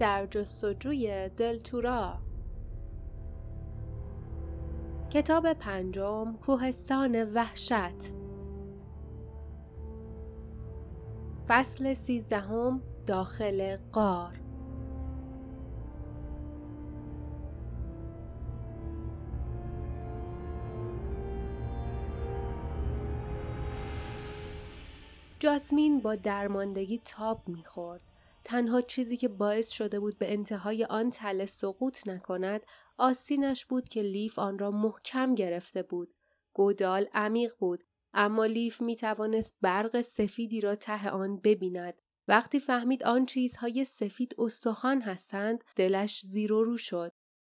در 0.00 0.26
جستجوی 0.26 1.28
دلتورا 1.28 2.18
کتاب 5.10 5.52
پنجم 5.52 6.36
کوهستان 6.46 7.32
وحشت. 7.32 8.14
فصل 11.48 11.94
سیزدهم 11.94 12.82
داخل 13.06 13.76
قار 13.92 14.40
جاسمین 25.38 26.00
با 26.00 26.14
درماندگی 26.14 27.00
تاب 27.04 27.48
می‌خورد. 27.48 28.09
تنها 28.50 28.80
چیزی 28.80 29.16
که 29.16 29.28
باعث 29.28 29.70
شده 29.70 30.00
بود 30.00 30.18
به 30.18 30.32
انتهای 30.32 30.84
آن 30.84 31.10
تله 31.10 31.46
سقوط 31.46 32.08
نکند 32.08 32.66
آستینش 32.98 33.66
بود 33.66 33.88
که 33.88 34.02
لیف 34.02 34.38
آن 34.38 34.58
را 34.58 34.70
محکم 34.70 35.34
گرفته 35.34 35.82
بود. 35.82 36.14
گودال 36.54 37.08
عمیق 37.14 37.52
بود 37.58 37.84
اما 38.14 38.46
لیف 38.46 38.80
می 38.80 38.96
توانست 38.96 39.54
برق 39.60 40.00
سفیدی 40.00 40.60
را 40.60 40.74
ته 40.74 41.10
آن 41.10 41.36
ببیند. 41.36 42.02
وقتی 42.28 42.60
فهمید 42.60 43.04
آن 43.04 43.26
چیزهای 43.26 43.84
سفید 43.84 44.34
استخوان 44.38 45.02
هستند 45.02 45.64
دلش 45.76 46.20
زیر 46.20 46.52
و 46.52 46.64
رو 46.64 46.76
شد. 46.76 47.12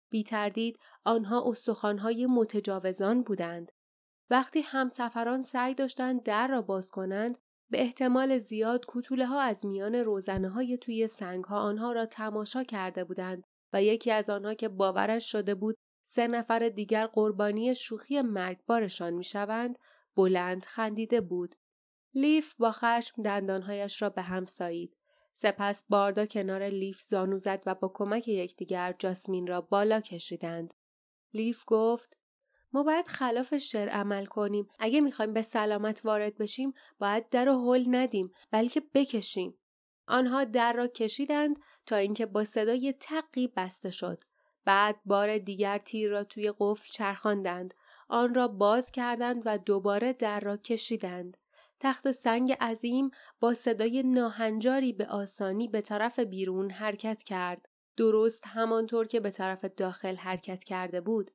بی 0.10 0.24
تردید 0.24 0.80
آنها 1.04 1.50
استخوانهای 1.50 2.26
متجاوزان 2.26 3.22
بودند. 3.22 3.72
وقتی 4.30 4.62
همسفران 4.62 5.42
سعی 5.42 5.76
داشتند 5.76 6.24
در 6.24 6.48
را 6.48 6.62
باز 6.62 6.92
کنند 6.92 7.38
به 7.74 7.82
احتمال 7.82 8.38
زیاد 8.38 8.86
کوتوله 8.86 9.26
ها 9.26 9.42
از 9.42 9.66
میان 9.66 9.96
روزنه 9.96 10.50
های 10.50 10.78
توی 10.78 11.08
سنگ 11.08 11.44
ها 11.44 11.60
آنها 11.60 11.92
را 11.92 12.06
تماشا 12.06 12.64
کرده 12.64 13.04
بودند 13.04 13.44
و 13.74 13.84
یکی 13.84 14.12
از 14.12 14.30
آنها 14.30 14.54
که 14.54 14.70
باورش 14.70 15.32
شده 15.32 15.56
بود 15.56 15.76
سه 16.06 16.28
نفر 16.28 16.70
دیگر 16.70 17.08
قربانی 17.08 17.76
شوخی 17.76 18.22
مرگبارشان 18.22 19.14
می‌شوند 19.14 19.80
بلند 20.16 20.64
خندیده 20.64 21.22
بود. 21.22 21.56
لیف 22.14 22.56
با 22.56 22.72
خشم 22.72 23.24
دندانهایش 23.24 24.02
را 24.02 24.10
به 24.10 24.22
هم 24.22 24.46
سایید. 24.46 24.98
سپس 25.34 25.84
باردا 25.90 26.26
کنار 26.26 26.64
لیف 26.64 27.02
زانو 27.02 27.38
زد 27.38 27.64
و 27.66 27.76
با 27.76 27.92
کمک 27.94 28.28
یکدیگر 28.28 28.96
جاسمین 29.00 29.48
را 29.48 29.62
بالا 29.62 30.00
کشیدند. 30.00 30.74
لیف 31.34 31.64
گفت 31.68 32.18
ما 32.74 32.84
باید 32.84 33.08
خلاف 33.08 33.58
شعر 33.58 33.90
عمل 33.90 34.26
کنیم. 34.26 34.68
اگه 34.80 35.02
می‌خوایم 35.02 35.34
به 35.34 35.42
سلامت 35.42 36.06
وارد 36.06 36.38
بشیم 36.38 36.74
باید 37.00 37.30
در 37.30 37.46
رو 37.46 37.74
هل 37.74 37.86
ندیم 37.96 38.32
بلکه 38.52 38.82
بکشیم. 38.94 39.56
آنها 40.08 40.44
در 40.44 40.74
را 40.74 40.88
کشیدند 40.88 41.60
تا 41.86 41.96
اینکه 41.96 42.26
با 42.26 42.44
صدای 42.44 42.94
تقی 43.00 43.48
بسته 43.48 43.90
شد. 43.90 44.24
بعد 44.66 44.96
بار 45.06 45.38
دیگر 45.38 45.78
تیر 45.78 46.10
را 46.10 46.24
توی 46.24 46.54
قفل 46.60 46.92
چرخاندند. 46.92 47.74
آن 48.08 48.34
را 48.34 48.48
باز 48.48 48.92
کردند 48.92 49.44
و 49.46 49.58
دوباره 49.58 50.14
در 50.14 50.40
را 50.40 50.58
کشیدند. 50.58 51.38
تخت 51.80 52.12
سنگ 52.12 52.52
عظیم 52.52 53.12
با 53.40 53.54
صدای 53.54 54.04
ناهنجاری 54.04 54.94
به 54.94 55.08
آسانی 55.08 55.68
به 55.68 55.82
طرف 55.82 56.20
بیرون 56.20 56.70
حرکت 56.70 57.24
کرد. 57.24 57.70
درست 57.98 58.44
همانطور 58.48 59.08
که 59.08 59.20
به 59.20 59.30
طرف 59.32 59.66
داخل 59.66 60.16
حرکت 60.16 60.64
کرده 60.64 61.02
بود. 61.02 61.32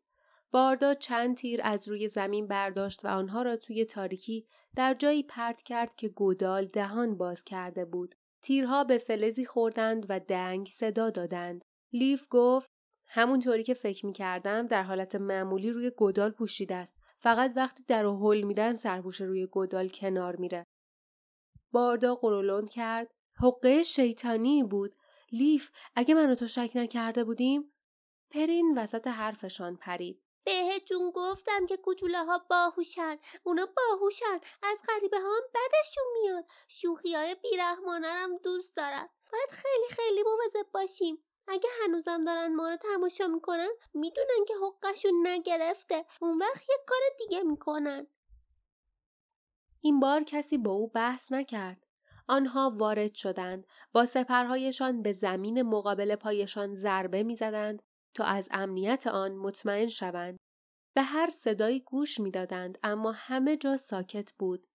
باردا 0.50 0.94
چند 0.94 1.36
تیر 1.36 1.60
از 1.64 1.88
روی 1.88 2.08
زمین 2.08 2.46
برداشت 2.46 3.04
و 3.04 3.08
آنها 3.08 3.42
را 3.42 3.56
توی 3.56 3.84
تاریکی 3.84 4.46
در 4.76 4.94
جایی 4.94 5.22
پرت 5.22 5.62
کرد 5.62 5.94
که 5.94 6.08
گودال 6.08 6.64
دهان 6.64 7.16
باز 7.16 7.44
کرده 7.44 7.84
بود. 7.84 8.14
تیرها 8.42 8.84
به 8.84 8.98
فلزی 8.98 9.44
خوردند 9.44 10.06
و 10.08 10.20
دنگ 10.20 10.66
صدا 10.66 11.10
دادند. 11.10 11.64
لیف 11.92 12.26
گفت 12.30 12.70
همونطوری 13.06 13.62
که 13.62 13.74
فکر 13.74 14.06
می 14.06 14.12
کردم 14.12 14.66
در 14.66 14.82
حالت 14.82 15.14
معمولی 15.14 15.70
روی 15.70 15.90
گودال 15.90 16.30
پوشیده 16.30 16.74
است. 16.74 16.96
فقط 17.18 17.52
وقتی 17.56 17.84
در 17.88 18.06
و 18.06 18.16
هل 18.16 18.42
میدن 18.42 18.74
سرپوش 18.74 19.20
روی 19.20 19.46
گودال 19.46 19.88
کنار 19.88 20.36
میره. 20.36 20.66
باردا 21.72 22.14
قرولون 22.14 22.66
کرد. 22.66 23.10
حقه 23.34 23.82
شیطانی 23.82 24.64
بود. 24.64 24.94
لیف 25.32 25.70
اگه 25.94 26.14
منو 26.14 26.34
تو 26.34 26.46
شک 26.46 26.70
نکرده 26.74 27.24
بودیم؟ 27.24 27.72
پرین 28.30 28.78
وسط 28.78 29.06
حرفشان 29.06 29.76
پرید. 29.76 30.22
بهتون 30.48 31.10
گفتم 31.10 31.66
که 31.66 31.76
کوچوله 31.76 32.24
ها 32.24 32.46
باهوشن. 32.50 33.18
اونا 33.42 33.68
باهوشن. 33.76 34.40
از 34.62 34.78
غریبه 34.88 35.20
ها 35.20 35.28
هم 35.28 35.42
بدشون 35.54 36.04
میاد. 36.20 36.44
شوخی 36.68 37.14
های 37.14 37.34
بیرحمانه 37.34 38.08
هم 38.08 38.36
دوست 38.36 38.76
دارن. 38.76 39.08
باید 39.32 39.50
خیلی 39.50 39.88
خیلی 39.90 40.22
مواظب 40.22 40.70
باشیم. 40.72 41.24
اگه 41.48 41.68
هنوزم 41.82 42.24
دارن 42.24 42.54
ما 42.54 42.68
رو 42.68 42.76
تماشا 42.76 43.26
می‌کنن 43.26 43.68
می‌دونن 43.94 44.44
که 44.48 44.54
حقشون 44.62 45.26
نگرفته. 45.26 46.04
اون 46.20 46.38
وقت 46.38 46.62
یک 46.62 46.80
کار 46.86 47.00
دیگه 47.18 47.42
می‌کنن. 47.42 48.06
این 49.80 50.00
بار 50.00 50.22
کسی 50.22 50.58
با 50.58 50.72
او 50.72 50.88
بحث 50.88 51.32
نکرد. 51.32 51.86
آنها 52.28 52.72
وارد 52.74 53.14
شدند. 53.14 53.66
با 53.92 54.06
سپرهایشان 54.06 55.02
به 55.02 55.12
زمین 55.12 55.62
مقابل 55.62 56.16
پایشان 56.16 56.74
ضربه 56.74 57.22
می‌زدند. 57.22 57.82
تا 58.14 58.24
از 58.24 58.48
امنیت 58.52 59.06
آن 59.06 59.36
مطمئن 59.36 59.86
شوند. 59.86 60.38
به 60.94 61.02
هر 61.02 61.28
صدایی 61.28 61.80
گوش 61.80 62.20
می‌دادند 62.20 62.78
اما 62.82 63.12
همه 63.12 63.56
جا 63.56 63.76
ساکت 63.76 64.32
بود. 64.38 64.66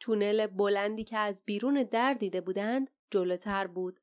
تونل 0.00 0.46
بلندی 0.46 1.04
که 1.04 1.18
از 1.18 1.42
بیرون 1.44 1.82
در 1.82 2.14
دیده 2.14 2.40
بودند 2.40 2.90
جلوتر 3.10 3.66
بود. 3.66 4.00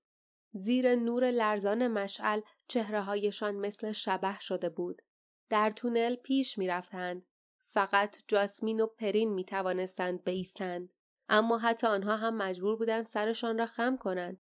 زیر 0.53 0.96
نور 0.96 1.31
لرزان 1.31 1.88
مشعل 1.88 2.42
چهره 2.68 3.02
هایشان 3.02 3.56
مثل 3.56 3.92
شبه 3.92 4.40
شده 4.40 4.70
بود. 4.70 5.02
در 5.50 5.69
تونل 5.75 6.16
پیش 6.16 6.58
می 6.58 6.68
رفتند. 6.68 7.25
فقط 7.66 8.18
جاسمین 8.28 8.81
و 8.81 8.88
پرین 8.88 9.34
می 9.34 9.44
توانستند 9.44 10.24
بیستند. 10.24 10.90
اما 11.30 11.58
حتی 11.58 11.88
آنها 11.88 12.16
هم 12.16 12.38
مجبور 12.38 12.75
بودند 12.75 13.06
سرشان 13.06 13.58
را 13.58 13.66
خم 13.66 13.96
کنند. 13.98 14.40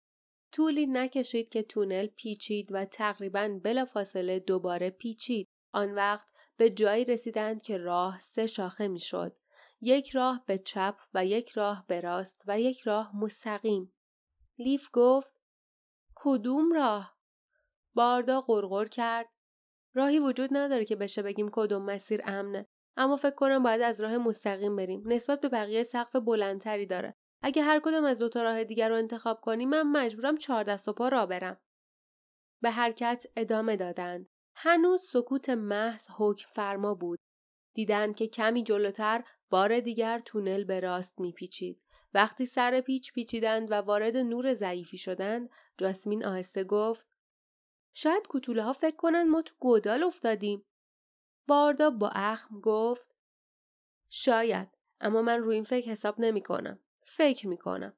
طولی 0.53 0.87
نکشید 0.87 1.49
که 1.49 1.63
تونل 1.63 2.07
پیچید 2.07 2.67
و 2.71 2.85
تقریبا 2.85 3.59
بلافاصله 3.63 4.39
دوباره 4.39 4.89
پیچید. 4.89 5.47
آن 5.71 5.95
وقت 5.95 6.33
به 6.57 6.69
جایی 6.69 7.05
رسیدند 7.05 7.61
که 7.61 7.77
راه 7.77 8.19
سه 8.19 8.45
شاخه 8.45 8.87
می‌شد. 8.87 9.35
یک 9.81 10.09
راه 10.09 10.43
به 10.47 10.57
چپ 10.57 10.95
و 11.13 11.25
یک 11.25 11.49
راه 11.49 11.85
به 11.87 12.01
راست 12.01 12.41
و 12.47 12.59
یک 12.59 12.81
راه 12.81 13.15
مستقیم. 13.15 13.93
لیف 14.57 14.89
گفت 14.93 15.33
کدوم 16.15 16.73
راه؟ 16.73 17.17
باردا 17.93 18.41
غرغر 18.41 18.85
کرد. 18.85 19.29
راهی 19.93 20.19
وجود 20.19 20.49
نداره 20.53 20.85
که 20.85 20.95
بشه 20.95 21.21
بگیم 21.21 21.49
کدوم 21.51 21.85
مسیر 21.85 22.21
امنه. 22.25 22.67
اما 22.97 23.15
فکر 23.15 23.35
کنم 23.35 23.63
باید 23.63 23.81
از 23.81 24.01
راه 24.01 24.17
مستقیم 24.17 24.75
بریم. 24.75 25.03
نسبت 25.05 25.41
به 25.41 25.49
بقیه 25.49 25.83
سقف 25.83 26.15
بلندتری 26.15 26.85
داره. 26.85 27.15
اگه 27.45 27.63
هر 27.63 27.79
کدوم 27.79 28.05
از 28.05 28.19
دو 28.19 28.29
تا 28.29 28.43
راه 28.43 28.63
دیگر 28.63 28.89
رو 28.89 28.95
انتخاب 28.95 29.41
کنی 29.41 29.65
من 29.65 29.91
مجبورم 29.91 30.37
چهار 30.37 30.63
دست 30.63 30.87
و 30.87 30.93
پا 30.93 31.07
را 31.07 31.25
برم. 31.25 31.57
به 32.61 32.71
حرکت 32.71 33.25
ادامه 33.35 33.75
دادند. 33.75 34.29
هنوز 34.55 35.01
سکوت 35.01 35.49
محض 35.49 36.07
حکم 36.17 36.49
فرما 36.53 36.93
بود. 36.93 37.19
دیدند 37.73 38.15
که 38.15 38.27
کمی 38.27 38.63
جلوتر 38.63 39.23
بار 39.49 39.79
دیگر 39.79 40.19
تونل 40.19 40.63
به 40.63 40.79
راست 40.79 41.19
میپیچید. 41.19 41.81
وقتی 42.13 42.45
سر 42.45 42.81
پیچ 42.81 43.13
پیچیدند 43.13 43.71
و 43.71 43.73
وارد 43.73 44.17
نور 44.17 44.53
ضعیفی 44.53 44.97
شدند، 44.97 45.49
جاسمین 45.77 46.25
آهسته 46.25 46.63
گفت: 46.63 47.07
شاید 47.93 48.27
کوتوله 48.27 48.63
ها 48.63 48.73
فکر 48.73 48.95
کنند 48.95 49.27
ما 49.27 49.41
تو 49.41 49.55
گودال 49.59 50.03
افتادیم. 50.03 50.65
باردا 51.47 51.89
با 51.89 52.09
اخم 52.15 52.59
گفت: 52.59 53.15
شاید، 54.09 54.69
اما 55.01 55.21
من 55.21 55.39
روی 55.39 55.55
این 55.55 55.63
فکر 55.63 55.91
حساب 55.91 56.15
نمی 56.19 56.41
کنم. 56.41 56.79
فکر 57.05 57.47
می 57.47 57.57
کنم. 57.57 57.93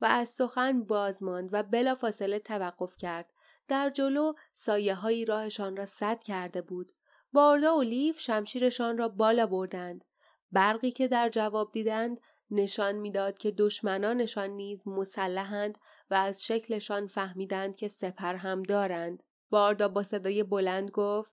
و 0.00 0.04
از 0.04 0.28
سخن 0.28 0.84
باز 0.84 1.22
ماند 1.22 1.48
و 1.52 1.62
بلافاصله 1.62 2.38
توقف 2.38 2.96
کرد. 2.96 3.32
در 3.68 3.90
جلو 3.90 4.32
سایه 4.52 4.94
هایی 4.94 5.24
راهشان 5.24 5.76
را 5.76 5.86
سد 5.86 6.22
کرده 6.22 6.62
بود. 6.62 6.92
باردا 7.32 7.76
و 7.76 7.82
لیف 7.82 8.20
شمشیرشان 8.20 8.98
را 8.98 9.08
بالا 9.08 9.46
بردند. 9.46 10.04
برقی 10.52 10.90
که 10.90 11.08
در 11.08 11.28
جواب 11.28 11.72
دیدند 11.72 12.20
نشان 12.50 12.94
می‌داد 12.94 13.38
که 13.38 13.50
دشمنانشان 13.50 14.50
نیز 14.50 14.88
مسلحند 14.88 15.78
و 16.10 16.14
از 16.14 16.44
شکلشان 16.44 17.06
فهمیدند 17.06 17.76
که 17.76 17.88
سپر 17.88 18.34
هم 18.34 18.62
دارند. 18.62 19.22
باردا 19.50 19.88
با 19.88 20.02
صدای 20.02 20.42
بلند 20.42 20.90
گفت 20.90 21.32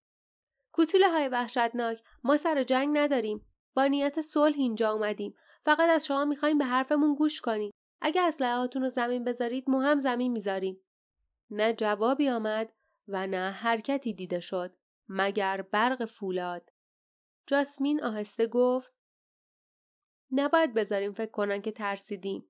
کوتوله 0.71 1.09
های 1.09 1.27
وحشتناک 1.27 2.03
ما 2.23 2.37
سر 2.37 2.63
جنگ 2.63 2.97
نداریم. 2.97 3.45
با 3.73 3.85
نیت 3.85 4.21
صلح 4.21 4.55
اینجا 4.57 4.91
اومدیم. 4.91 5.33
فقط 5.65 5.89
از 5.89 6.05
شما 6.05 6.25
می‌خوایم 6.25 6.57
به 6.57 6.65
حرفمون 6.65 7.15
گوش 7.15 7.41
کنیم. 7.41 7.71
اگه 8.01 8.21
اسلحهاتون 8.21 8.81
رو 8.81 8.89
زمین 8.89 9.23
بذارید 9.23 9.69
ما 9.69 9.81
هم 9.81 9.99
زمین 9.99 10.31
می‌ذاریم. 10.31 10.81
نه 11.49 11.73
جوابی 11.73 12.29
آمد 12.29 12.73
و 13.07 13.27
نه 13.27 13.51
حرکتی 13.51 14.13
دیده 14.13 14.39
شد 14.39 14.75
مگر 15.09 15.61
برق 15.61 16.05
فولاد. 16.05 16.69
جاسمین 17.47 18.03
آهسته 18.03 18.47
گفت 18.47 18.93
نباید 20.31 20.73
بذاریم 20.73 21.13
فکر 21.13 21.31
کنن 21.31 21.61
که 21.61 21.71
ترسیدیم. 21.71 22.49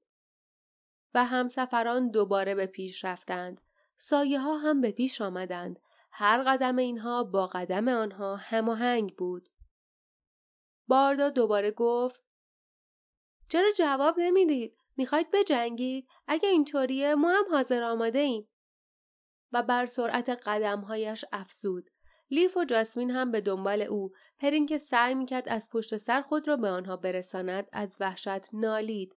و 1.14 1.26
همسفران 1.26 2.10
دوباره 2.10 2.56
به 2.56 2.66
پیش 2.66 3.06
رفتند. 3.06 3.62
سایه 3.98 4.40
ها 4.40 4.58
هم 4.58 4.82
به 4.82 4.92
پیش 4.92 5.22
آمدند. 5.22 5.80
هر 6.12 6.44
قدم 6.44 6.76
اینها 6.76 7.24
با 7.24 7.48
قدم 7.48 7.88
آنها 7.88 8.36
هماهنگ 8.36 9.16
بود. 9.16 9.50
باردا 10.88 11.30
دوباره 11.30 11.72
گفت 11.72 12.29
چرا 13.50 13.72
جواب 13.78 14.20
نمی‌دید؟ 14.20 14.78
می‌خواید 14.98 15.32
بجنگید؟ 15.32 16.08
اگه 16.28 16.50
اینطوریه 16.50 17.16
ما 17.16 17.30
هم 17.30 17.46
حاضر 17.52 17.84
آماده 17.84 18.20
ایم. 18.20 18.50
و 19.52 19.64
بر 19.64 19.86
سرعت 19.86 20.30
قدمهایش 20.30 21.26
افزود. 21.32 21.90
لیف 22.32 22.58
و 22.58 22.66
جاسمین 22.66 23.12
هم 23.12 23.32
به 23.32 23.42
دنبال 23.42 23.82
او 23.82 24.12
پرین 24.40 24.66
که 24.66 24.78
سعی 24.78 25.16
می‌کرد 25.16 25.50
از 25.50 25.70
پشت 25.70 25.98
سر 25.98 26.22
خود 26.22 26.48
را 26.48 26.58
به 26.58 26.70
آنها 26.70 26.96
برساند 26.98 27.70
از 27.72 27.98
وحشت 28.00 28.54
نالید. 28.54 29.16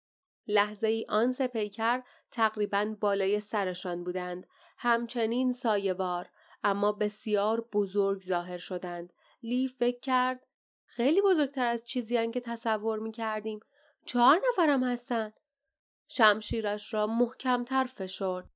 لحظه 0.48 0.88
ای 0.88 1.06
آن 1.10 1.32
سه 1.32 1.48
پیکر 1.48 2.02
تقریبا 2.32 2.96
بالای 3.02 3.40
سرشان 3.40 4.04
بودند. 4.04 4.48
همچنین 4.78 5.52
سایوار 5.52 6.30
اما 6.64 6.92
بسیار 6.92 7.62
بزرگ 7.74 8.20
ظاهر 8.20 8.58
شدند. 8.58 9.14
لیف 9.44 9.74
فکر 9.74 10.00
کرد 10.00 10.48
خیلی 10.86 11.22
بزرگتر 11.22 11.66
از 11.66 11.84
چیزی 11.84 12.32
که 12.32 12.40
تصور 12.40 13.00
می 13.00 13.12
کردیم. 13.12 13.60
چهار 14.10 14.42
نفرم 14.48 14.84
هستن. 14.84 15.34
شمشیرش 16.08 16.94
را 16.94 17.08
محکمتر 17.08 17.84
فشرد. 17.84 18.50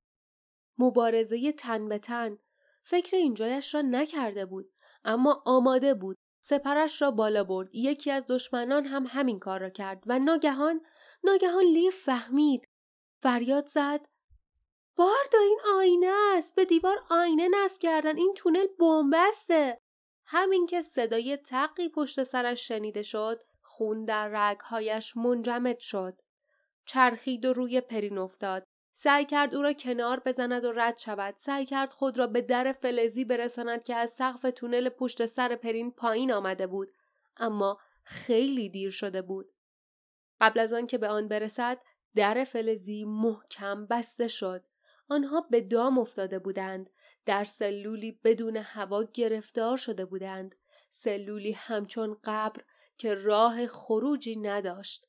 مبارزه 0.78 1.52
تن 1.52 1.90
به 1.90 1.98
تن. 2.00 2.38
فکر 2.84 3.18
اینجایش 3.18 3.76
را 3.76 3.82
نکرده 3.82 4.46
بود. 4.46 4.74
اما 5.04 5.44
آماده 5.46 5.94
بود. 5.94 6.18
سپرش 6.44 7.02
را 7.02 7.12
بالا 7.12 7.44
برد. 7.44 7.70
یکی 7.76 8.12
از 8.12 8.26
دشمنان 8.30 8.86
هم 8.86 9.06
همین 9.10 9.40
کار 9.40 9.60
را 9.60 9.70
کرد 9.70 10.04
و 10.08 10.20
ناگهان 10.20 10.82
ناگهان 11.24 11.64
لیف 11.64 12.04
فهمید. 12.04 12.66
فریاد 13.22 13.68
زد. 13.68 14.06
باردا 14.96 15.40
این 15.40 15.60
آینه 15.76 16.12
است. 16.38 16.56
به 16.56 16.66
دیوار 16.66 16.98
آینه 17.10 17.48
نصب 17.48 17.80
کردن. 17.80 18.18
این 18.18 18.34
تونل 18.38 18.68
بنبسته. 18.80 19.78
همین 20.26 20.66
که 20.66 20.82
صدای 20.82 21.38
تقی 21.38 21.90
پشت 21.90 22.24
سرش 22.24 22.68
شنیده 22.68 23.02
شد 23.02 23.53
خون 23.74 24.06
در 24.06 24.30
رگهایش 24.34 25.18
منجمد 25.18 25.80
شد. 25.80 26.22
چرخید 26.86 27.46
و 27.46 27.54
روی 27.54 27.82
پرین 27.82 28.18
افتاد. 28.18 28.64
سعی 28.94 29.26
کرد 29.26 29.56
او 29.56 29.62
را 29.62 29.74
کنار 29.74 30.22
بزند 30.26 30.66
و 30.66 30.72
رد 30.72 30.98
شود. 30.98 31.36
سعی 31.38 31.66
کرد 31.66 31.90
خود 31.90 32.20
را 32.20 32.28
به 32.28 32.42
در 32.42 32.72
فلزی 32.72 33.26
برساند 33.26 33.84
که 33.84 33.96
از 33.96 34.10
سقف 34.10 34.46
تونل 34.56 34.90
پشت 34.90 35.26
سر 35.26 35.56
پرین 35.56 35.92
پایین 35.92 36.32
آمده 36.32 36.68
بود. 36.68 36.94
اما 37.38 37.80
خیلی 38.04 38.70
دیر 38.70 38.90
شده 38.90 39.22
بود. 39.22 39.54
قبل 40.42 40.60
از 40.60 40.74
آن 40.74 40.88
که 40.88 40.98
به 40.98 41.08
آن 41.08 41.28
برسد 41.28 41.78
در 42.16 42.44
فلزی 42.44 43.06
محکم 43.06 43.86
بسته 43.86 44.28
شد. 44.28 44.64
آنها 45.10 45.42
به 45.42 45.62
دام 45.62 45.98
افتاده 45.98 46.40
بودند. 46.40 46.90
در 47.26 47.44
سلولی 47.44 48.20
بدون 48.24 48.58
هوا 48.58 49.04
گرفتار 49.04 49.78
شده 49.78 50.06
بودند. 50.06 50.56
سلولی 50.90 51.52
همچون 51.52 52.18
قبر 52.24 52.62
که 52.98 53.14
راه 53.16 53.68
خروجی 53.68 54.36
نداشت. 54.36 55.08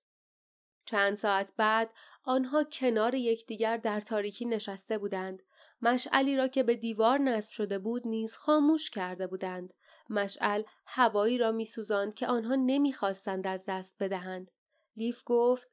چند 0.85 1.17
ساعت 1.17 1.53
بعد 1.57 1.91
آنها 2.25 2.65
کنار 2.65 3.15
یکدیگر 3.15 3.77
در 3.77 4.01
تاریکی 4.01 4.45
نشسته 4.45 4.99
بودند. 4.99 5.43
مشعلی 5.83 6.37
را 6.37 6.49
که 6.49 6.63
به 6.63 6.75
دیوار 6.75 7.19
نصب 7.19 7.53
شده 7.53 7.79
بود 7.79 8.07
نیز 8.07 8.37
خاموش 8.37 8.91
کرده 8.91 9.27
بودند. 9.27 9.75
مشعل 10.11 10.63
هوایی 10.87 11.39
را 11.39 11.53
میسوزاند 11.53 12.15
که 12.15 12.27
آنها 12.27 12.55
نمی‌خواستند 12.55 13.47
از 13.47 13.65
دست 13.69 13.97
بدهند. 14.01 14.51
لیف 14.97 15.23
گفت 15.27 15.71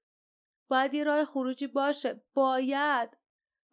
باید 0.67 0.93
یه 0.93 1.03
راه 1.03 1.25
خروجی 1.25 1.67
باشه. 1.67 2.21
باید. 2.33 3.17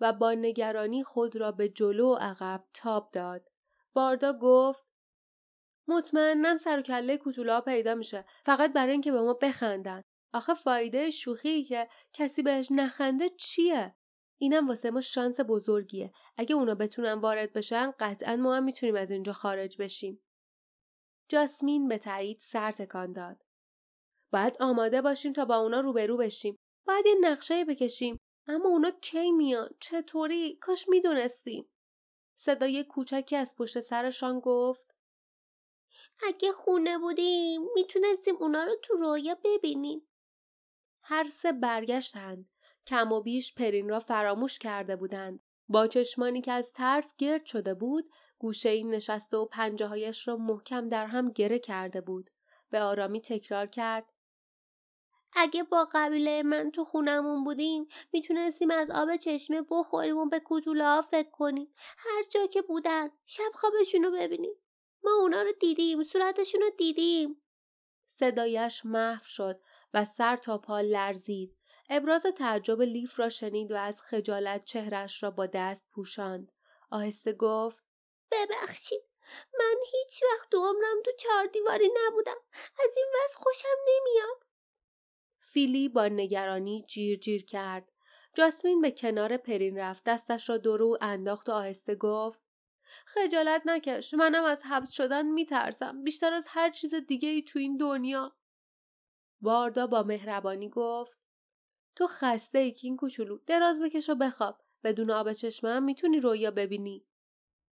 و 0.00 0.12
با 0.12 0.32
نگرانی 0.32 1.05
خود 1.05 1.37
را 1.37 1.52
به 1.52 1.69
جلو 1.69 2.08
و 2.08 2.14
عقب 2.14 2.64
تاب 2.75 3.11
داد. 3.12 3.49
باردا 3.93 4.32
گفت 4.32 4.84
مطمئنا 5.88 6.58
سر 6.58 6.79
و 6.79 6.82
کله 6.82 7.17
کوچولا 7.17 7.61
پیدا 7.61 7.94
میشه. 7.94 8.25
فقط 8.46 8.73
برای 8.73 8.93
اینکه 8.93 9.12
به 9.12 9.20
ما 9.20 9.35
بخندن. 9.35 10.02
آخه 10.35 10.55
فایده 10.55 11.11
شوخی 11.11 11.64
که 11.64 11.88
کسی 12.12 12.43
بهش 12.43 12.69
نخنده 12.70 13.29
چیه؟ 13.29 13.94
اینم 14.40 14.69
واسه 14.69 14.90
ما 14.90 15.00
شانس 15.00 15.40
بزرگیه. 15.40 16.12
اگه 16.37 16.55
اونا 16.55 16.75
بتونن 16.75 17.12
وارد 17.12 17.52
بشن 17.52 17.93
قطعا 18.00 18.37
ما 18.37 18.56
هم 18.56 18.64
می‌تونیم 18.64 18.94
از 18.94 19.11
اینجا 19.11 19.32
خارج 19.32 19.82
بشیم. 19.82 20.23
جاسمین 21.29 21.88
به 21.88 21.99
تایید 21.99 22.38
سر 22.41 22.73
تکان 22.73 23.12
داد. 23.12 23.43
باید 24.32 24.56
آماده 24.61 25.02
باشیم 25.02 25.32
تا 25.32 25.44
با 25.44 25.56
اونا 25.56 25.81
روبرو 25.81 26.17
بشیم. 26.17 26.56
باید 26.87 27.06
یه 27.06 27.14
نقشه 27.20 27.64
بکشیم. 27.64 28.17
اما 28.46 28.69
اونا 28.69 28.91
کی 28.91 29.32
میان؟ 29.32 29.69
چطوری؟ 29.81 30.56
کاش 30.56 30.88
می‌دونستیم. 30.88 31.69
صدای 32.38 32.84
کوچکی 32.84 33.37
از 33.37 33.55
پشت 33.56 33.81
سرشان 33.81 34.41
گفت. 34.41 34.98
اگه 36.23 36.53
خونه 36.53 36.99
بودیم 36.99 37.62
می‌تونستیم 37.75 38.37
اونا 38.41 38.65
رو 38.65 38.73
تو 38.82 38.94
رویا 38.94 39.37
ببینیم. 39.44 40.09
هر 41.03 41.31
سه 41.31 41.53
برگشتند. 41.53 42.49
کم 42.87 43.12
و 43.12 43.20
بیش 43.20 43.55
پرین 43.55 43.88
را 43.88 44.00
فراموش 44.00 44.59
کرده 44.59 44.97
بودند. 44.97 45.41
با 45.69 45.87
چشمانی 45.87 46.41
که 46.41 46.53
از 46.53 46.73
ترس 46.73 47.15
گرد 47.19 47.44
شده 47.44 47.75
بود 47.75 48.11
گوشه 48.38 48.69
این 48.69 48.91
نشسته 48.91 49.37
و 49.37 49.44
پنجه 49.44 49.87
هایش 49.87 50.29
را 50.29 50.37
محکم 50.37 50.88
در 50.88 51.06
هم 51.06 51.31
گره 51.31 51.59
کرده 51.59 52.00
بود. 52.00 52.31
به 52.70 52.81
آرامی 52.81 53.20
تکرار 53.20 53.67
کرد. 53.67 54.12
اگه 55.32 55.62
با 55.62 55.88
قبیله 55.93 56.43
من 56.43 56.70
تو 56.70 56.85
خونمون 56.85 57.44
بودیم 57.44 57.88
می‌تونستیم 58.12 58.70
از 58.70 58.91
آب 58.91 59.17
چشمه 59.17 59.62
بخوریم 59.70 60.17
و 60.17 60.26
به 60.26 60.43
کتوله 60.44 60.85
ها 60.85 61.03
فکر 61.03 61.31
کنیم. 61.31 61.75
هر 61.76 62.25
جا 62.31 62.47
که 62.47 62.62
بودن 62.62 63.09
شب 63.26 63.53
خوابشون 63.55 64.03
رو 64.05 64.11
ببینیم. 64.11 64.55
ما 65.03 65.11
اونا 65.21 65.43
رو 65.43 65.53
دیدیم 65.61 66.03
صورتشون 66.03 66.61
رو 66.61 66.71
دیدیم. 66.79 67.43
صدایش 68.06 68.85
محو 68.85 69.25
شد 69.25 69.61
و 69.95 70.05
سر 70.05 70.37
تا 70.37 70.59
پا 70.59 70.81
لرزید. 70.81 71.56
ابراز 71.91 72.23
تعجب 72.23 72.83
لیف 72.83 73.21
را 73.21 73.29
شنید 73.29 73.73
و 73.73 73.77
از 73.77 74.00
خجالت 74.00 74.65
چهرش 74.65 75.23
را 75.23 75.31
با 75.31 75.47
دست 75.47 75.85
پوشاند. 75.91 76.53
آهسته 76.91 77.33
گفت 77.33 77.85
ببخشید 78.33 79.03
من 79.59 79.77
هیچ 79.93 80.23
وقت 80.23 80.50
تو 80.50 80.59
عمرم 80.59 81.03
تو 81.05 81.11
چهار 81.19 81.47
دیواری 81.47 81.89
نبودم. 82.06 82.37
از 82.55 82.91
این 82.97 83.06
وضع 83.15 83.39
خوشم 83.39 83.79
نمیاد. 83.89 84.44
فیلی 85.41 85.89
با 85.89 86.09
نگرانی 86.09 86.85
جیر 86.89 87.19
جیر 87.19 87.44
کرد. 87.44 87.93
جاسمین 88.35 88.81
به 88.81 88.91
کنار 88.91 89.37
پرین 89.37 89.79
رفت 89.79 90.05
دستش 90.05 90.49
را 90.49 90.56
دورو 90.56 90.99
انداخت 91.01 91.49
و 91.49 91.53
آهسته 91.53 91.94
گفت 91.94 92.41
خجالت 93.07 93.63
نکش 93.65 94.15
منم 94.15 94.45
از 94.45 94.63
حبس 94.65 94.93
شدن 94.93 95.27
میترسم. 95.27 96.05
بیشتر 96.05 96.33
از 96.33 96.47
هر 96.49 96.71
چیز 96.71 96.95
دیگه 96.95 97.29
ای 97.29 97.43
تو 97.43 97.59
این 97.59 97.77
دنیا. 97.77 98.37
واردا 99.43 99.87
با 99.87 100.03
مهربانی 100.03 100.69
گفت 100.69 101.19
تو 101.95 102.07
خسته 102.07 102.59
ای 102.59 102.75
این 102.83 102.97
کوچولو 102.97 103.39
دراز 103.47 103.81
بکش 103.81 104.11
و 104.11 104.15
بخواب. 104.15 104.61
بدون 104.85 105.11
آب 105.11 105.33
چشمم 105.33 105.83
می‌تونی 105.83 106.21
رویا 106.21 106.51
ببینی. 106.51 107.07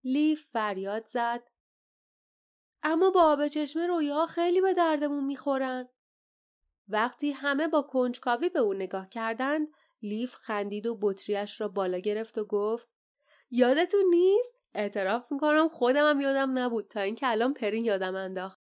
لیف 0.04 0.44
فریاد 0.46 1.06
زد. 1.06 1.50
اما 2.82 3.10
با 3.10 3.22
آب 3.22 3.48
چشمه 3.48 3.86
رویا 3.86 4.26
خیلی 4.26 4.60
به 4.60 4.74
دردمون 4.74 5.24
می‌خورن. 5.24 5.88
وقتی 6.88 7.32
همه 7.32 7.68
با 7.68 7.82
کنجکاوی 7.82 8.48
به 8.48 8.58
او 8.58 8.74
نگاه 8.74 9.08
کردند 9.08 9.68
لیف 10.02 10.34
خندید 10.34 10.86
و 10.86 10.98
بطریش 11.02 11.60
را 11.60 11.68
بالا 11.68 11.98
گرفت 11.98 12.38
و 12.38 12.44
گفت 12.44 12.90
یادتون 13.50 14.04
نیست؟ 14.10 14.63
اعتراف 14.74 15.32
می‌کنم 15.32 15.68
خودم 15.68 16.10
هم 16.10 16.20
یادم 16.20 16.58
نبود 16.58 16.88
تا 16.88 17.00
اینکه 17.00 17.30
الان 17.30 17.54
پرین 17.54 17.84
یادم 17.84 18.14
انداخت. 18.14 18.60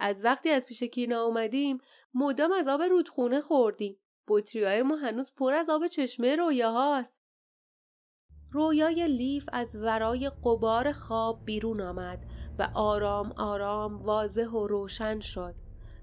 از 0.00 0.24
وقتی 0.24 0.50
از 0.50 0.66
پیش 0.66 0.82
کینا 0.82 1.22
اومدیم 1.22 1.78
مدام 2.14 2.52
از 2.52 2.68
آب 2.68 2.82
رودخونه 2.82 3.40
خوردیم. 3.40 3.96
بطریای 4.28 4.82
ما 4.82 4.96
هنوز 4.96 5.32
پر 5.36 5.52
از 5.52 5.70
آب 5.70 5.86
چشمه 5.86 6.36
رویاهاست. 6.36 7.18
رویای 8.52 9.08
لیف 9.08 9.48
از 9.52 9.76
ورای 9.76 10.30
قبار 10.44 10.92
خواب 10.92 11.44
بیرون 11.44 11.80
آمد 11.80 12.24
و 12.58 12.68
آرام 12.74 13.32
آرام 13.32 14.02
واضح 14.02 14.46
و 14.46 14.66
روشن 14.66 15.20
شد. 15.20 15.54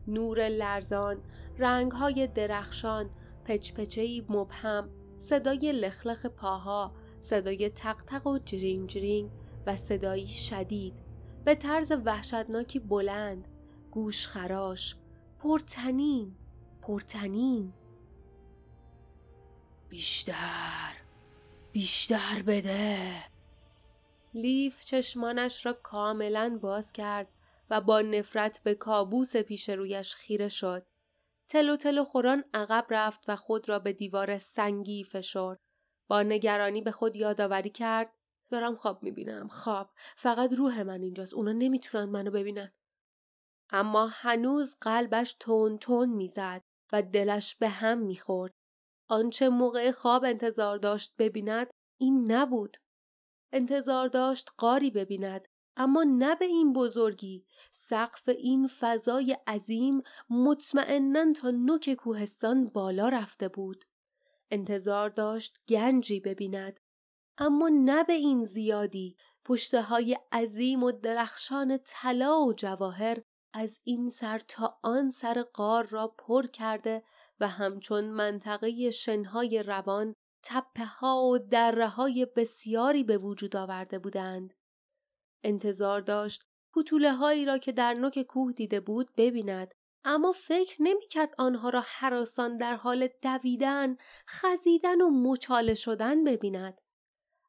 نور 0.08 0.50
لرزان 0.50 1.24
رنگهای 1.58 2.28
درخشان 2.28 3.10
پچپچهی 3.46 4.26
مبهم 4.30 4.90
صدای 5.18 5.72
لخلخ 5.72 6.26
پاها 6.26 6.92
صدای 7.22 7.70
تق 7.70 8.28
و 8.28 8.40
جرینگ 8.40 8.90
جرینگ 8.90 9.32
و 9.66 9.76
صدایی 9.76 10.28
شدید 10.28 10.94
به 11.46 11.56
طرز 11.56 11.92
وحشتناکی 12.06 12.80
بلند 12.80 13.48
گوش 13.92 14.28
خراش 14.28 14.96
پرتنین 15.40 16.36
پرتنین 16.82 17.74
بیشتر 19.90 20.94
بیشتر 21.72 22.42
بده 22.48 22.98
لیف 24.34 24.86
چشمانش 24.86 25.66
را 25.66 25.74
کاملا 25.74 26.60
باز 26.62 26.92
کرد 26.92 27.28
و 27.70 27.82
با 27.82 28.02
نفرت 28.02 28.62
به 28.64 28.76
کابوس 28.76 29.36
پیش 29.36 29.70
رویش 29.70 30.16
خیره 30.16 30.50
شد. 30.50 30.86
تلو 31.50 31.76
تلو 31.76 32.04
خوران 32.04 32.44
عقب 32.54 32.86
رفت 32.90 33.24
و 33.28 33.36
خود 33.36 33.70
را 33.70 33.80
به 33.80 33.94
دیوار 33.94 34.38
سنگی 34.38 35.04
فشرد. 35.04 35.60
با 36.08 36.24
نگرانی 36.24 36.82
به 36.82 36.92
خود 36.92 37.16
یادآوری 37.16 37.70
کرد 37.70 38.14
دارم 38.52 38.76
خواب 38.76 39.04
می‌بینم. 39.04 39.48
خواب. 39.48 39.90
فقط 40.18 40.54
روح 40.54 40.84
من 40.84 41.02
اینجاست. 41.02 41.34
اونا 41.34 41.52
نمی‌تونن 41.52 42.06
منو 42.06 42.32
ببینن. 42.32 42.72
اما 43.70 44.08
هنوز 44.08 44.76
قلبش 44.82 45.36
تون 45.40 45.78
تون 45.78 46.10
می‌زد 46.10 46.64
و 46.94 47.02
دلش 47.02 47.56
به 47.56 47.70
هم 47.70 47.98
می‌خورد. 47.98 48.54
آنچه 49.10 49.50
موقع 49.50 49.92
خواب 49.92 50.24
انتظار 50.24 50.78
داشت 50.78 51.14
ببیند 51.18 51.68
این 51.98 52.32
نبود. 52.32 52.78
انتظار 53.54 54.08
داشت 54.08 54.50
قاری 54.58 54.92
ببیند. 54.92 55.48
اما 55.78 56.04
نه 56.04 56.36
به 56.36 56.46
این 56.46 56.74
بزرگی. 56.74 57.46
سقف 57.72 58.30
این 58.30 58.68
فضای 58.68 59.38
عظیم 59.48 60.02
مطمئنا 60.30 61.34
تا 61.34 61.52
نوک 61.52 61.94
کوهستان 61.94 62.68
بالا 62.68 63.10
رفته 63.10 63.48
بود. 63.48 63.86
انتظار 64.52 65.10
داشت 65.10 65.58
گنجی 65.70 66.20
ببیند. 66.20 66.80
اما 67.38 67.70
نه 67.70 68.04
به 68.04 68.14
این 68.14 68.44
زیادی 68.46 69.18
پشته 69.46 69.82
های 69.82 70.18
عظیم 70.32 70.84
و 70.84 70.92
درخشان 70.92 71.80
طلا 71.86 72.40
و 72.40 72.54
جواهر 72.54 73.22
از 73.54 73.80
این 73.84 74.10
سر 74.10 74.40
تا 74.40 74.78
آن 74.84 75.12
سر 75.12 75.42
قار 75.42 75.88
را 75.88 76.08
پر 76.08 76.48
کرده 76.48 77.04
و 77.40 77.48
همچون 77.48 78.06
منطقه 78.06 78.92
شنهای 78.92 79.64
روان 79.64 80.14
تپه 80.44 80.86
ها 80.86 81.24
و 81.24 81.38
دره 81.38 81.88
های 81.88 82.28
بسیاری 82.36 83.04
به 83.04 83.18
وجود 83.18 83.56
آورده 83.56 84.00
بودند. 84.00 84.54
انتظار 85.44 86.02
داشت 86.02 86.44
کتوله 86.76 87.14
هایی 87.14 87.46
را 87.46 87.58
که 87.58 87.72
در 87.72 87.94
نوک 87.94 88.22
کوه 88.22 88.52
دیده 88.52 88.80
بود 88.80 89.12
ببیند 89.18 89.74
اما 90.04 90.32
فکر 90.32 90.78
نمی 90.80 91.08
کرد 91.08 91.36
آنها 91.38 91.70
را 91.70 91.84
حراسان 91.86 92.58
در 92.58 92.76
حال 92.76 93.10
دویدن، 93.22 93.98
خزیدن 94.28 95.02
و 95.02 95.10
مچاله 95.10 95.74
شدن 95.74 96.24
ببیند. 96.24 96.82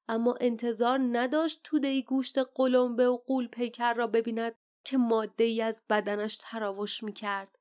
اما 0.08 0.34
انتظار 0.40 0.98
نداشت 1.12 1.60
توده 1.64 2.02
گوشت 2.02 2.38
قلمبه 2.38 3.08
و 3.08 3.16
قول 3.16 3.48
پیکر 3.48 3.94
را 3.94 4.06
ببیند 4.06 4.54
که 4.84 4.98
ماده 4.98 5.44
ای 5.44 5.62
از 5.62 5.82
بدنش 5.90 6.38
تراوش 6.40 7.02
می 7.02 7.12
کرد. 7.12 7.58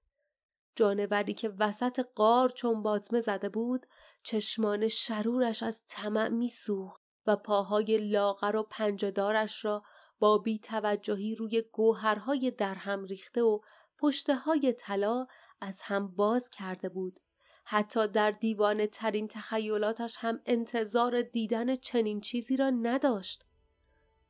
جانوری 0.75 1.33
که 1.33 1.53
وسط 1.59 1.99
قار 2.15 2.49
چون 2.49 2.83
باطمه 2.83 3.21
زده 3.21 3.49
بود 3.49 3.85
چشمان 4.23 4.87
شرورش 4.87 5.63
از 5.63 5.81
طمع 5.87 6.27
میسوخت 6.27 7.01
و 7.27 7.35
پاهای 7.35 7.97
لاغر 7.97 8.55
و 8.55 8.63
پنجدارش 8.63 9.65
را 9.65 9.83
با 10.19 10.37
بی 10.37 10.59
توجهی 10.59 11.35
روی 11.35 11.61
گوهرهای 11.61 12.51
درهم 12.51 13.05
ریخته 13.05 13.43
و 13.43 13.59
پشته 13.97 14.35
های 14.35 14.73
طلا 14.73 15.27
از 15.61 15.81
هم 15.81 16.07
باز 16.07 16.49
کرده 16.49 16.89
بود. 16.89 17.19
حتی 17.67 18.07
در 18.07 18.31
دیوانه 18.31 18.88
ترین 18.88 19.27
تخیلاتش 19.27 20.17
هم 20.19 20.39
انتظار 20.45 21.22
دیدن 21.22 21.75
چنین 21.75 22.22
چیزی 22.22 22.57
را 22.57 22.69
نداشت. 22.69 23.45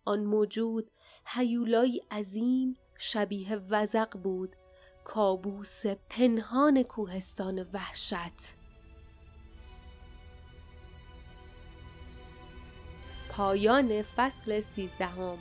آن 0.05 0.19
موجود 0.19 0.91
هیولای 1.25 2.01
عظیم 2.11 2.77
شبیه 2.97 3.55
وزق 3.55 4.17
بود 4.17 4.55
کابوس 5.03 5.85
پنهان 6.09 6.83
کوهستان 6.83 7.69
وحشت 7.73 8.55
پایان 13.29 14.01
فصل 14.01 14.61
سیزدهم 14.61 15.37